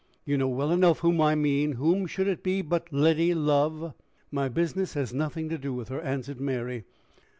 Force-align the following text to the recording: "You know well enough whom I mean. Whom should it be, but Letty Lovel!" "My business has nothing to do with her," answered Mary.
"You 0.25 0.35
know 0.35 0.47
well 0.47 0.71
enough 0.71 0.97
whom 1.01 1.21
I 1.21 1.35
mean. 1.35 1.73
Whom 1.73 2.07
should 2.07 2.27
it 2.27 2.41
be, 2.41 2.63
but 2.63 2.91
Letty 2.91 3.35
Lovel!" 3.35 3.93
"My 4.31 4.49
business 4.49 4.95
has 4.95 5.13
nothing 5.13 5.47
to 5.49 5.59
do 5.59 5.75
with 5.75 5.89
her," 5.89 6.01
answered 6.01 6.41
Mary. 6.41 6.85